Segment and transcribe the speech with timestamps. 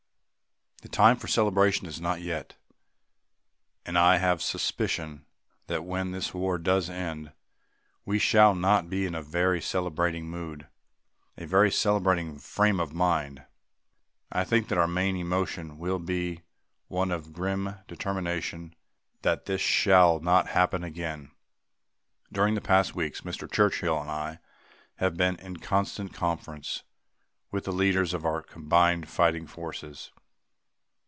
[0.81, 2.55] The time for celebration is not yet.
[3.85, 5.27] And I have a suspicion
[5.67, 7.33] that when this war does end,
[8.03, 10.65] we shall not be in a very celebrating mood,
[11.37, 13.45] a very celebrating frame of mind.
[14.31, 16.41] I think that our main emotion will be
[16.87, 18.73] one of grim determination
[19.21, 21.29] that this shall not happen again.
[22.31, 23.49] During the past weeks, Mr.
[23.49, 24.39] Churchill and I
[24.95, 26.81] have been in constant conference
[27.51, 30.11] with the leaders of our combined fighting forces.